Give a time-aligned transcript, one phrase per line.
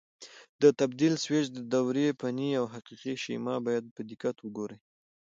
[0.61, 4.79] د تبدیل سویچ دورې فني او حقیقي شیما باید په دقت وګورئ.